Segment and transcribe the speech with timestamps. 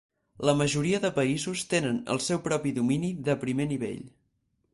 [0.49, 4.03] La majoria de països tenen el seu propi domini de primer nivell.